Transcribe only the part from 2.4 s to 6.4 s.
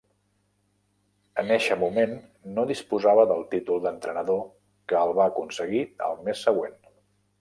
no disposava de títol d'entrenador, que el va aconseguir al